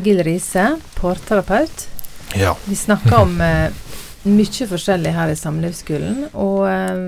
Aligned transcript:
Egil 0.00 0.22
Riise, 0.24 0.78
parterapeut. 0.96 1.88
Ja. 2.34 2.56
Vi 2.64 2.76
snakker 2.76 3.18
om 3.20 3.40
eh, 3.44 3.68
mye 4.22 4.68
forskjellig 4.70 5.12
her 5.12 5.28
i 5.32 5.36
Samlivsskolen, 5.36 6.22
og 6.32 6.64
eh, 6.70 7.02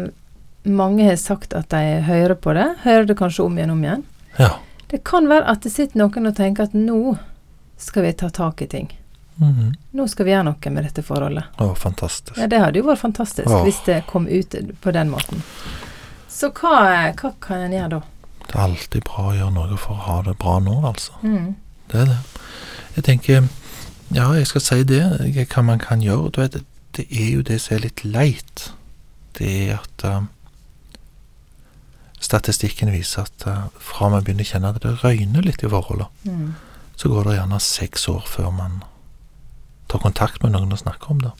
mange 0.68 1.06
har 1.08 1.16
sagt 1.16 1.56
at 1.56 1.70
de 1.72 2.02
hører 2.04 2.36
på 2.36 2.52
det. 2.56 2.66
Hører 2.84 3.08
det 3.08 3.16
kanskje 3.18 3.46
om 3.46 3.56
igjen 3.58 3.72
om 3.74 3.82
igjen. 3.88 4.04
ja. 4.38 4.52
Det 4.92 4.98
kan 5.08 5.24
være 5.24 5.48
at 5.48 5.62
det 5.64 5.70
sitter 5.72 5.96
noen 6.02 6.28
og 6.28 6.34
tenker 6.36 6.66
at 6.68 6.74
nå 6.76 7.14
skal 7.80 8.04
vi 8.04 8.10
ta 8.12 8.28
tak 8.28 8.60
i 8.60 8.66
ting. 8.68 8.90
Mhm. 9.40 9.70
Nå 9.96 10.04
skal 10.12 10.26
vi 10.28 10.34
gjøre 10.34 10.44
noe 10.50 10.72
med 10.74 10.84
dette 10.84 11.00
forholdet. 11.06 11.46
Å, 11.56 11.70
fantastisk. 11.80 12.36
Ja, 12.36 12.44
Det 12.46 12.58
hadde 12.60 12.82
jo 12.82 12.84
vært 12.90 13.00
fantastisk 13.00 13.48
Åh. 13.48 13.62
hvis 13.64 13.78
det 13.86 14.02
kom 14.10 14.28
ut 14.28 14.52
på 14.84 14.92
den 14.92 15.08
måten. 15.08 15.40
Så 16.28 16.52
hva, 16.52 17.08
hva 17.16 17.32
kan 17.40 17.64
en 17.64 17.72
gjøre 17.72 17.88
da? 17.94 18.02
Det 18.42 18.52
er 18.52 18.66
alltid 18.66 19.08
bra 19.08 19.24
å 19.30 19.34
gjøre 19.38 19.54
noe 19.56 19.80
for 19.80 19.96
å 19.96 20.04
ha 20.10 20.18
det 20.28 20.36
bra 20.44 20.58
nå, 20.60 20.76
altså. 20.92 21.16
Mm. 21.24 21.54
Det 21.88 22.02
er 22.04 22.12
det. 22.12 22.20
Jeg 22.96 23.04
tenker 23.04 23.48
Ja, 24.12 24.26
jeg 24.36 24.46
skal 24.46 24.60
si 24.60 24.82
det. 24.84 25.02
Hva 25.54 25.62
man 25.64 25.78
kan 25.80 26.02
gjøre. 26.04 26.30
Du 26.34 26.40
vet, 26.42 26.58
det 26.96 27.06
er 27.08 27.30
jo 27.32 27.42
det 27.42 27.60
som 27.64 27.76
er 27.78 27.86
litt 27.86 28.02
leit. 28.04 28.66
Det 29.38 29.48
er 29.70 29.78
at 29.78 30.04
uh, 30.04 30.26
Statistikken 32.22 32.92
viser 32.92 33.24
at 33.26 33.46
uh, 33.48 33.62
fra 33.82 34.10
man 34.12 34.22
begynner 34.22 34.44
å 34.46 34.50
kjenne 34.52 34.70
at 34.70 34.82
det 34.84 34.92
røyner 35.02 35.42
litt 35.46 35.64
i 35.64 35.70
forholdet, 35.72 36.06
Mm. 36.28 36.52
så 36.96 37.08
går 37.08 37.24
det 37.24 37.36
gjerne 37.38 37.58
seks 37.60 38.04
år 38.08 38.22
før 38.28 38.50
man 38.54 38.82
tar 39.88 39.98
kontakt 40.04 40.42
med 40.42 40.52
noen 40.54 40.72
og 40.72 40.78
snakker 40.78 41.10
om 41.10 41.18
det. 41.24 41.32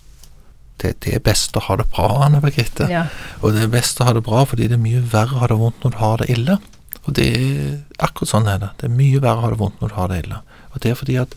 Det, 0.82 0.94
det 1.04 1.14
er 1.14 1.20
best 1.22 1.54
å 1.56 1.60
ha 1.68 1.76
det 1.78 1.86
bra, 1.92 2.08
Anne 2.24 2.40
Birgitte. 2.42 2.88
Ja. 2.90 3.04
Og 3.42 3.52
det 3.54 3.62
er 3.62 3.70
best 3.70 4.00
å 4.00 4.08
ha 4.08 4.12
det 4.16 4.24
bra 4.26 4.42
fordi 4.48 4.66
det 4.66 4.74
er 4.80 4.82
mye 4.82 5.04
verre 5.12 5.36
å 5.36 5.42
ha 5.44 5.46
det 5.52 5.60
vondt 5.60 5.84
når 5.84 5.94
du 5.94 5.98
har 6.00 6.16
det 6.24 6.30
ille. 6.34 6.56
Og 7.04 7.14
det 7.14 7.28
er 7.36 7.78
akkurat 8.02 8.32
sånn 8.32 8.48
er 8.50 8.58
det. 8.64 8.72
Det 8.80 8.88
er 8.88 8.96
mye 8.96 9.20
verre 9.22 9.38
å 9.38 9.44
ha 9.44 9.52
det 9.54 9.60
vondt 9.62 9.78
når 9.84 9.92
du 9.92 9.94
har 10.00 10.10
det 10.10 10.18
ille. 10.24 10.40
Og 10.72 10.82
det 10.82 10.90
er 10.90 10.98
fordi 10.98 11.16
at 11.20 11.34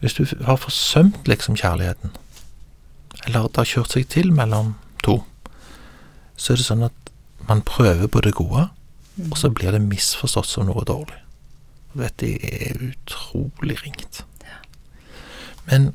hvis 0.00 0.14
du 0.14 0.24
har 0.44 0.56
forsømt 0.60 1.28
liksom 1.28 1.56
kjærligheten, 1.56 2.10
eller 3.26 3.48
det 3.48 3.56
har 3.62 3.70
kjørt 3.70 3.94
seg 3.94 4.08
til 4.08 4.32
mellom 4.32 4.74
to, 5.04 5.22
så 6.36 6.52
er 6.52 6.60
det 6.60 6.66
sånn 6.66 6.86
at 6.86 7.12
man 7.48 7.62
prøver 7.62 8.06
på 8.10 8.20
det 8.24 8.34
gode, 8.34 8.68
Mm. 9.16 9.30
og 9.30 9.38
så 9.38 9.50
blir 9.50 9.70
det 9.70 9.82
misforstått 9.82 10.48
som 10.50 10.66
noe 10.66 10.82
dårlig. 10.86 11.20
Og 11.94 12.00
dette 12.02 12.32
er 12.42 12.80
utrolig 12.82 13.76
ringt. 13.84 14.24
Men 15.70 15.94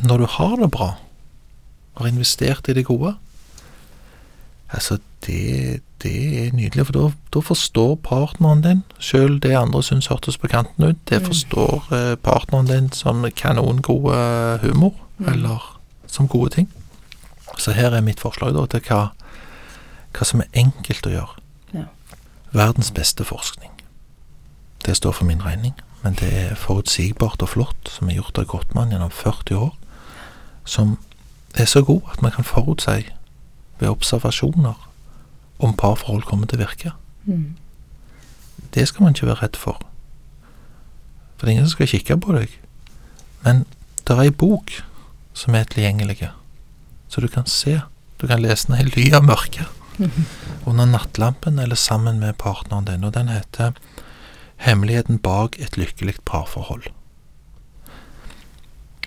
når 0.00 0.22
du 0.22 0.26
har 0.38 0.56
det 0.56 0.70
bra, 0.70 0.94
og 1.94 2.02
har 2.02 2.08
investert 2.08 2.68
i 2.68 2.72
det 2.72 2.86
gode, 2.86 3.14
altså 4.72 4.98
det, 5.26 5.80
det 6.02 6.46
er 6.46 6.52
nydelig, 6.54 6.86
for 6.86 6.92
da, 6.92 7.10
da 7.34 7.40
forstår 7.42 7.96
partneren 8.06 8.60
din, 8.62 8.82
sjøl 9.02 9.40
det 9.42 9.56
andre 9.58 9.82
syns 9.82 10.06
hørtes 10.06 10.38
på 10.38 10.48
kanten 10.48 10.84
ut, 10.84 11.00
det 11.10 11.20
Mm. 11.22 11.26
forstår 11.26 11.88
eh, 11.92 12.16
partneren 12.16 12.66
din 12.66 12.92
som 12.92 13.24
kanongod 13.36 14.60
humor, 14.62 14.94
Mm. 15.18 15.28
eller 15.32 15.78
som 16.06 16.28
gode 16.28 16.50
ting. 16.54 16.68
Så 17.58 17.72
her 17.72 17.90
er 17.90 18.00
mitt 18.00 18.20
forslag 18.20 18.54
da 18.54 18.66
til 18.66 18.80
hva, 18.80 19.08
hva 20.14 20.24
som 20.24 20.40
er 20.40 20.46
enkelt 20.54 21.06
å 21.06 21.10
gjøre. 21.10 21.34
Ja. 21.74 21.84
Verdens 22.52 22.90
beste 22.90 23.24
forskning. 23.24 23.70
Det 24.86 24.96
står 24.96 25.12
for 25.12 25.24
min 25.24 25.42
regning, 25.42 25.74
men 26.04 26.14
det 26.14 26.32
er 26.32 26.54
forutsigbart 26.54 27.42
og 27.42 27.48
flott, 27.48 27.88
som 27.90 28.08
er 28.08 28.14
gjort 28.14 28.38
av 28.38 28.46
Grottmann 28.46 28.90
gjennom 28.90 29.10
40 29.10 29.56
år, 29.56 29.74
som 30.64 30.98
er 31.54 31.64
så 31.64 31.82
god 31.82 32.02
at 32.12 32.22
man 32.22 32.30
kan 32.30 32.44
forutsi 32.44 33.08
ved 33.80 33.88
observasjoner 33.88 34.87
om 35.58 35.74
parforhold 35.74 36.24
kommer 36.28 36.46
til 36.50 36.60
å 36.60 36.64
virke. 36.66 36.92
Mm. 37.26 37.56
Det 38.74 38.84
skal 38.88 39.02
man 39.06 39.14
ikke 39.16 39.26
være 39.30 39.42
redd 39.42 39.56
for. 39.58 39.78
For 41.38 41.46
det 41.46 41.52
er 41.52 41.56
ingen 41.56 41.68
som 41.68 41.76
skal 41.78 41.90
kikke 41.92 42.16
på 42.22 42.34
deg. 42.36 42.54
Men 43.44 43.64
det 44.04 44.14
er 44.16 44.24
ei 44.26 44.30
bok 44.34 44.72
som 45.38 45.54
er 45.54 45.68
tilgjengelig, 45.70 46.30
så 47.08 47.22
du 47.22 47.28
kan 47.30 47.46
se. 47.46 47.78
Du 48.18 48.26
kan 48.26 48.42
lese 48.42 48.66
den 48.72 48.80
i 48.82 48.90
ly 48.90 49.12
av 49.14 49.22
mørket 49.28 49.66
under 50.68 50.86
nattlampen 50.90 51.58
eller 51.62 51.78
sammen 51.78 52.18
med 52.22 52.36
partneren 52.38 52.86
din, 52.88 53.04
og 53.06 53.14
den 53.14 53.30
heter 53.30 53.74
Hemmeligheten 54.58 55.20
bak 55.22 55.54
et 55.62 55.76
lykkelig 55.78 56.16
parforhold. 56.26 56.88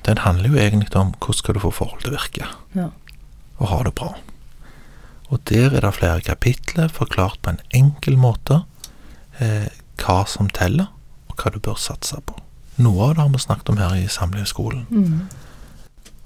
Den 0.08 0.18
handler 0.24 0.48
jo 0.50 0.56
egentlig 0.58 0.96
om 0.96 1.12
hvordan 1.20 1.38
skal 1.38 1.58
du 1.58 1.60
få 1.66 1.72
forhold 1.76 2.02
til 2.06 2.14
å 2.14 2.16
virke, 2.18 2.48
Ja. 2.76 2.88
og 3.60 3.68
ha 3.68 3.82
det 3.84 3.94
bra. 4.00 4.14
Og 5.32 5.40
der 5.50 5.72
er 5.72 5.86
det 5.86 5.94
flere 5.96 6.22
kapitler 6.22 6.92
forklart 6.92 7.40
på 7.42 7.54
en 7.54 7.62
enkel 7.74 8.18
måte 8.20 8.64
eh, 9.40 9.70
hva 10.02 10.24
som 10.28 10.50
teller, 10.52 10.92
og 11.30 11.40
hva 11.40 11.54
du 11.54 11.60
bør 11.64 11.80
satse 11.80 12.20
på. 12.26 12.36
Noe 12.82 13.10
av 13.10 13.16
det 13.16 13.24
har 13.24 13.32
vi 13.32 13.40
snakket 13.40 13.72
om 13.72 13.80
her 13.80 13.96
i 13.96 14.08
Samlivsskolen. 14.12 14.88
Mm. 14.90 15.30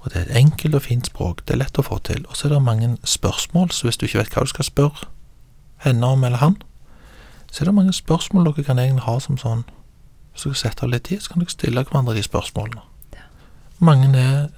Og 0.00 0.12
det 0.12 0.20
er 0.20 0.26
et 0.26 0.38
enkelt 0.38 0.74
og 0.78 0.82
fint 0.82 1.06
språk, 1.06 1.42
det 1.46 1.54
er 1.54 1.62
lett 1.64 1.78
å 1.78 1.86
få 1.86 1.98
til. 2.06 2.24
Og 2.30 2.38
så 2.38 2.46
er 2.46 2.56
det 2.56 2.62
mange 2.62 2.96
spørsmål, 3.04 3.70
så 3.74 3.86
hvis 3.86 3.98
du 3.98 4.06
ikke 4.06 4.24
vet 4.24 4.34
hva 4.34 4.46
du 4.46 4.52
skal 4.52 4.68
spørre 4.68 5.08
henne 5.84 6.06
om 6.06 6.24
eller 6.24 6.42
han, 6.42 6.58
så 7.50 7.62
er 7.62 7.70
det 7.70 7.74
mange 7.78 7.94
spørsmål 7.94 8.48
dere 8.48 8.66
kan 8.66 8.78
egentlig 8.78 9.06
ha 9.06 9.18
som 9.22 9.38
sånn 9.38 9.64
Hvis 10.36 10.44
dere 10.44 10.58
setter 10.60 10.84
av 10.84 10.90
litt 10.92 11.06
tid, 11.08 11.22
så 11.24 11.32
kan 11.32 11.40
dere 11.40 11.54
stille 11.54 11.82
hverandre 11.88 12.14
de 12.14 12.22
spørsmålene. 12.22 12.82
Mange 13.80 14.10
er 14.20 14.48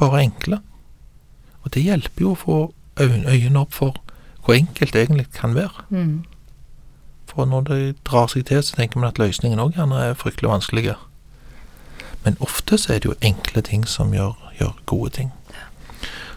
bare 0.00 0.20
enkle. 0.26 0.58
Og 1.70 1.74
det 1.74 1.82
hjelper 1.86 2.24
jo 2.24 2.30
å 2.34 2.38
få 2.38 2.54
øynene 2.98 3.60
opp 3.60 3.76
for 3.78 3.94
hvor 4.42 4.56
enkelt 4.56 4.92
det 4.92 5.04
egentlig 5.04 5.28
kan 5.30 5.54
være. 5.54 5.84
Mm. 5.90 6.24
For 7.30 7.46
når 7.46 7.60
det 7.68 7.96
drar 8.08 8.26
seg 8.26 8.48
til, 8.48 8.62
så 8.62 8.74
tenker 8.74 8.98
man 8.98 9.12
at 9.12 9.20
løsningen 9.22 9.62
òg 9.62 9.76
gjerne 9.78 10.00
er 10.02 10.18
fryktelig 10.18 10.50
vanskelige. 10.50 10.96
Men 12.24 12.36
ofte 12.42 12.74
så 12.78 12.96
er 12.96 12.98
det 12.98 13.12
jo 13.12 13.14
enkle 13.22 13.62
ting 13.62 13.86
som 13.86 14.10
gjør, 14.14 14.34
gjør 14.58 14.74
gode 14.90 15.10
ting. 15.10 15.30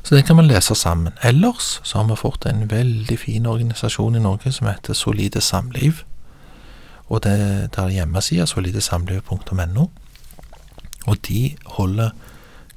Så 0.03 0.15
det 0.15 0.25
kan 0.27 0.35
man 0.35 0.45
lese 0.45 0.75
sammen. 0.75 1.17
Ellers 1.23 1.81
så 1.83 1.97
har 1.97 2.11
vi 2.11 2.21
fått 2.21 2.45
en 2.45 2.69
veldig 2.69 3.19
fin 3.19 3.49
organisasjon 3.49 4.15
i 4.15 4.21
Norge 4.21 4.51
som 4.51 4.69
heter 4.69 4.93
Solide 4.93 5.41
Samliv. 5.41 6.03
Og 7.09 7.23
det, 7.23 7.37
det 7.73 7.81
er 7.81 7.95
hjemmesida 7.97 8.45
solidesamliv.no. 8.45 9.89
Og 11.07 11.17
de 11.27 11.55
holder 11.65 12.09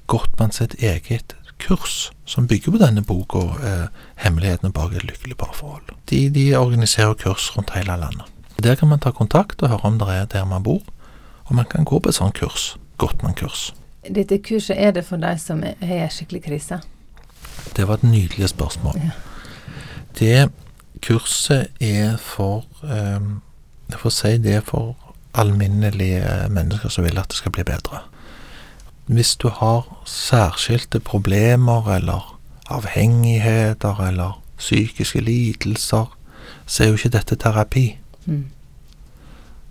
godt 0.07 0.41
med 0.41 0.57
sitt 0.57 0.75
eget 0.79 1.37
kurs 1.59 2.13
som 2.25 2.47
bygger 2.47 2.73
på 2.73 2.79
denne 2.79 3.03
boka, 3.03 3.39
eh, 3.39 3.89
'Hemmelighetene 4.17 4.73
bak 4.73 4.93
et 4.93 5.05
lykkelig 5.05 5.37
parforhold'. 5.37 5.95
De, 6.11 6.31
de 6.31 6.57
organiserer 6.57 7.15
kurs 7.15 7.57
rundt 7.57 7.71
hele 7.75 7.97
landet. 7.97 8.25
Der 8.63 8.75
kan 8.75 8.89
man 8.89 8.99
ta 8.99 9.11
kontakt 9.11 9.63
og 9.63 9.69
høre 9.69 9.85
om 9.85 9.99
det 9.99 10.09
er 10.09 10.25
der 10.25 10.45
man 10.45 10.63
bor, 10.63 10.83
og 11.45 11.55
man 11.55 11.65
kan 11.65 11.85
gå 11.85 11.99
på 11.99 12.09
et 12.09 12.15
sånt 12.15 12.35
kurs. 12.35 12.77
Gottmann-kurs. 12.99 13.75
Dette 14.15 14.39
kurset 14.39 14.77
er 14.79 14.91
det 14.91 15.05
for 15.05 15.17
de 15.17 15.39
som 15.39 15.63
har 15.63 16.09
skikkelig 16.09 16.43
krise. 16.43 16.81
Det 17.77 17.89
var 17.89 17.95
et 17.95 18.03
nydelig 18.03 18.49
spørsmål. 18.49 18.97
Ja. 18.97 19.11
Det 20.19 20.53
kurset 21.03 21.69
er 21.81 22.17
for 22.17 22.65
eh, 22.85 23.21
Jeg 23.91 23.99
får 23.99 24.11
si 24.11 24.39
det 24.39 24.55
er 24.55 24.61
for 24.67 24.97
alminnelige 25.35 26.49
mennesker 26.51 26.89
som 26.89 27.05
vil 27.05 27.19
at 27.19 27.29
det 27.29 27.37
skal 27.37 27.53
bli 27.53 27.63
bedre. 27.63 28.01
Hvis 29.07 29.37
du 29.37 29.49
har 29.49 30.03
særskilte 30.05 31.01
problemer 31.01 31.95
eller 31.95 32.39
avhengigheter 32.69 34.09
eller 34.09 34.43
psykiske 34.59 35.21
lidelser, 35.21 36.17
så 36.67 36.83
er 36.83 36.89
jo 36.89 36.95
ikke 36.95 37.09
dette 37.09 37.37
terapi. 37.37 37.99
Mm. 38.25 38.47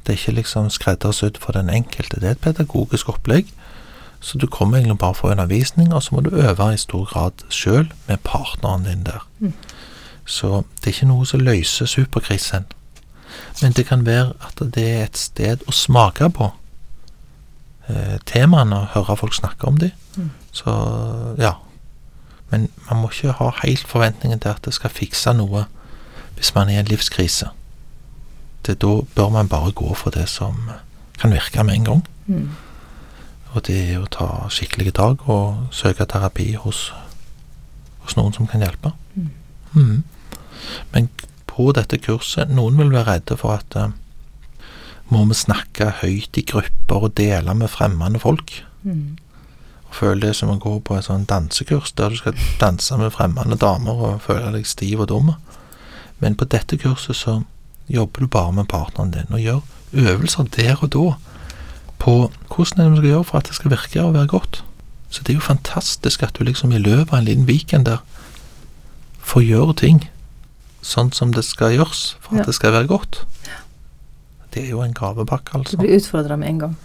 Det 0.06 0.14
er 0.14 0.18
ikke 0.18 0.32
liksom 0.32 0.70
skreddersydd 0.70 1.38
for 1.40 1.52
den 1.52 1.70
enkelte. 1.70 2.20
Det 2.20 2.28
er 2.28 2.32
et 2.32 2.40
pedagogisk 2.40 3.10
opplegg. 3.10 3.46
Så 4.20 4.38
du 4.38 4.48
kommer 4.48 4.78
egentlig 4.78 4.98
bare 4.98 5.16
for 5.16 5.32
undervisning, 5.32 5.94
og 5.94 6.04
så 6.04 6.16
må 6.16 6.22
du 6.22 6.30
øve 6.30 6.74
i 6.74 6.78
stor 6.78 7.06
grad 7.06 7.32
sjøl 7.50 7.94
med 8.08 8.18
partneren 8.24 8.86
din 8.86 9.04
der. 9.04 9.28
Mm. 9.40 9.54
Så 10.26 10.48
det 10.48 10.88
er 10.88 10.88
ikke 10.88 11.08
noe 11.08 11.26
som 11.26 11.40
løser 11.40 11.86
superkrisen. 11.86 12.66
Men 13.62 13.72
det 13.72 13.86
kan 13.86 14.06
være 14.06 14.34
at 14.42 14.74
det 14.76 14.90
er 14.94 15.04
et 15.04 15.18
sted 15.18 15.58
å 15.68 15.72
smake 15.72 16.30
på 16.30 16.52
eh, 17.90 18.18
temaene 18.26 18.82
og 18.82 18.92
høre 18.96 19.18
folk 19.18 19.36
snakke 19.38 19.68
om 19.68 19.78
dem. 19.82 19.92
Mm. 20.16 20.32
Så 20.52 20.74
ja. 21.38 21.54
Men 22.52 22.70
man 22.90 23.02
må 23.02 23.10
ikke 23.12 23.36
ha 23.40 23.52
helt 23.64 23.88
forventningen 23.88 24.40
til 24.40 24.54
at 24.54 24.66
det 24.66 24.74
skal 24.74 24.94
fikse 24.94 25.34
noe 25.34 25.66
hvis 26.36 26.54
man 26.56 26.70
er 26.70 26.78
i 26.78 26.84
en 26.84 26.92
livskrise. 26.92 27.50
Det, 28.66 28.82
da 28.82 29.00
bør 29.16 29.30
man 29.30 29.50
bare 29.50 29.72
gå 29.72 29.94
for 29.94 30.10
det 30.12 30.28
som 30.30 30.70
kan 31.20 31.32
virke 31.32 31.64
med 31.64 31.76
en 31.76 31.86
gang. 31.86 32.08
Mm. 32.28 32.50
Og 33.56 33.64
det 33.68 33.78
er 33.94 34.02
å 34.02 34.12
ta 34.12 34.28
skikkelige 34.52 34.98
tak 34.98 35.30
og 35.32 35.70
søke 35.72 36.06
terapi 36.06 36.54
hos, 36.60 36.90
hos 38.04 38.18
noen 38.20 38.36
som 38.36 38.48
kan 38.52 38.64
hjelpe. 38.64 38.92
Mm. 39.16 39.30
Mhm. 39.74 40.04
Men 40.92 41.10
på 41.46 41.72
dette 41.76 42.00
kurset 42.02 42.50
Noen 42.50 42.78
vil 42.80 42.92
være 42.92 43.12
redde 43.12 43.38
for 43.38 43.60
at 43.60 43.76
eh, 43.78 43.92
må 45.12 45.26
vi 45.30 45.38
snakke 45.38 45.92
høyt 46.02 46.38
i 46.38 46.44
grupper 46.50 47.06
og 47.08 47.16
dele 47.18 47.54
med 47.58 47.70
fremmede 47.70 48.20
folk? 48.20 48.56
Mm. 48.84 49.18
Og 49.90 49.96
føle 50.00 50.28
det 50.28 50.36
som 50.36 50.50
å 50.50 50.60
gå 50.62 50.80
på 50.86 50.98
et 50.98 51.06
sånn 51.08 51.28
dansekurs 51.30 51.94
der 51.98 52.10
du 52.10 52.18
skal 52.20 52.34
danse 52.62 52.98
med 52.98 53.14
fremmede 53.14 53.58
damer 53.62 54.02
og 54.10 54.22
føle 54.26 54.52
deg 54.56 54.66
stiv 54.68 55.04
og 55.06 55.12
dum. 55.14 55.34
Men 56.20 56.36
på 56.40 56.48
dette 56.50 56.78
kurset 56.82 57.16
så 57.20 57.38
jobber 57.92 58.26
du 58.26 58.28
bare 58.28 58.52
med 58.56 58.68
partneren 58.72 59.12
din 59.14 59.30
og 59.36 59.44
gjør 59.44 59.62
øvelser 59.94 60.48
der 60.56 60.80
og 60.82 60.90
da 60.96 61.06
på 62.02 62.16
hvordan 62.50 62.92
vi 62.92 62.98
skal 62.98 63.10
gjøre 63.12 63.24
for 63.30 63.38
at 63.40 63.48
det 63.52 63.56
skal 63.56 63.72
virke 63.72 64.02
og 64.04 64.14
være 64.18 64.28
godt. 64.34 64.64
Så 65.10 65.22
det 65.24 65.30
er 65.36 65.38
jo 65.40 65.46
fantastisk 65.46 66.24
at 66.26 66.34
du 66.40 66.44
liksom 66.44 66.74
i 66.76 66.82
løpet 66.82 67.14
av 67.14 67.20
en 67.22 67.28
liten 67.30 67.46
weekend 67.48 67.86
der 67.86 68.02
får 69.26 69.46
gjøre 69.46 69.76
ting 69.80 70.02
sånn 70.86 71.14
som 71.16 71.32
det 71.34 71.46
skal 71.46 71.72
gjøres 71.78 72.16
for 72.22 72.36
at 72.36 72.40
Ja. 72.42 72.46
det 72.50 72.56
skal 72.56 72.74
være 72.74 72.88
godt. 72.88 73.22
Det 74.56 74.64
er 74.64 74.70
jo 74.72 74.82
en 74.82 74.94
gavepakke, 74.96 75.52
Du 75.52 75.58
altså. 75.60 75.78
blir 75.78 75.98
utfordra 75.98 76.38
med 76.40 76.50
en 76.50 76.60
gang. 76.60 76.76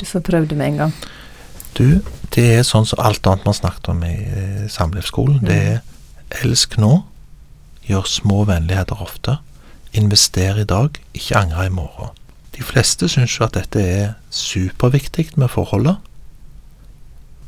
Du 0.00 0.04
får 0.06 0.20
prøvd 0.26 0.48
det 0.50 0.58
med 0.58 0.66
en 0.72 0.76
gang. 0.80 0.94
Du, 1.78 2.02
det 2.34 2.44
er 2.58 2.64
sånn 2.66 2.84
som 2.88 2.98
alt 3.00 3.26
annet 3.26 3.46
man 3.46 3.54
snakket 3.54 3.88
om 3.88 4.02
i 4.04 4.12
eh, 4.12 4.64
samlivsskolen. 4.68 5.38
Det 5.46 5.56
er 5.56 6.42
elsk 6.42 6.74
nå, 6.82 7.04
gjør 7.86 8.08
små 8.10 8.42
vennligheter 8.50 8.98
ofte, 9.00 9.38
invester 9.94 10.58
i 10.58 10.66
dag, 10.68 10.98
ikke 11.14 11.38
angre 11.38 11.68
i 11.68 11.72
morgen. 11.72 12.10
De 12.52 12.66
fleste 12.66 13.08
syns 13.08 13.38
jo 13.38 13.46
at 13.46 13.54
dette 13.56 13.80
er 13.80 14.10
superviktig 14.34 15.30
med 15.40 15.48
forholdet. 15.54 15.96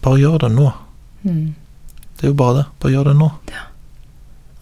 Bare 0.05 0.21
gjør 0.21 0.39
det 0.47 0.53
nå. 0.55 0.71
Mm. 1.25 1.55
Det 2.15 2.29
er 2.29 2.33
jo 2.33 2.39
bare 2.39 2.57
det. 2.63 2.65
Bare 2.81 2.93
gjør 2.95 3.11
det 3.11 3.17
nå. 3.19 3.31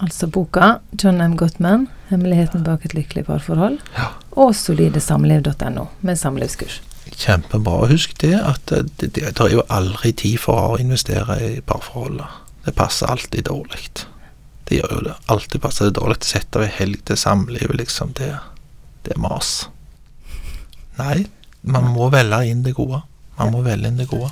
Altså 0.03 0.27
boka 0.27 0.79
John 0.99 1.21
M. 1.21 1.37
Gottman, 1.37 1.89
'Hemmeligheten 2.09 2.65
bak 2.65 2.85
et 2.85 2.95
lykkelig 2.95 3.25
parforhold', 3.27 3.79
Ja. 3.99 4.09
Og 4.32 4.55
solidesamliv.no 4.56 5.87
med 6.00 6.19
samlivskurs. 6.19 6.81
Kjempebra. 7.12 7.88
Husk 7.90 8.14
det 8.23 8.37
at 8.38 8.73
eh, 8.73 8.87
det, 8.96 9.12
det, 9.17 9.26
det 9.37 9.44
er 9.44 9.56
jo 9.56 9.67
aldri 9.69 10.14
tid 10.17 10.40
for 10.40 10.73
å 10.73 10.81
investere 10.81 11.37
i 11.44 11.52
parforholdet. 11.61 12.40
Det 12.64 12.75
passer 12.79 13.11
alltid 13.11 13.44
dårlig. 13.50 14.06
Det 14.69 14.79
gjør 14.79 14.96
jo 14.96 15.05
det. 15.08 15.14
Alltid 15.34 15.62
passer 15.62 15.90
det 15.90 15.99
dårlig. 15.99 16.23
Sett 16.25 16.56
av 16.56 16.64
ei 16.64 16.73
helg 16.73 17.02
til 17.08 17.19
samlivet, 17.19 17.76
liksom. 17.76 18.14
Det, 18.17 18.31
det 19.05 19.17
er 19.17 19.23
mas. 19.23 19.67
Nei, 21.00 21.25
man 21.62 21.90
må 21.93 22.08
velge 22.12 22.44
inn 22.49 22.62
det 22.64 22.76
gode. 22.79 23.02
Man 23.38 23.52
må 23.55 23.62
velge 23.67 23.90
inn 23.90 24.00
det 24.00 24.08
gode. 24.11 24.31